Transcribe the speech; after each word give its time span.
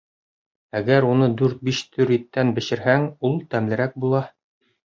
Әгәр 0.79 1.05
уны 1.09 1.27
дүрт-биш 1.41 1.83
төр 1.97 2.13
иттән 2.17 2.57
бешерһәң, 2.57 3.07
ул 3.31 3.39
тәмлерәк 3.53 3.99
була. 4.07 4.25